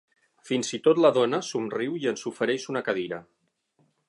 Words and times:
Fins 0.49 0.71
i 0.77 0.79
tot 0.87 1.01
la 1.05 1.11
dona 1.19 1.41
somriu 1.51 2.01
i 2.01 2.09
ens 2.13 2.27
ofereix 2.33 2.69
una 2.75 2.87
cadira. 2.89 3.23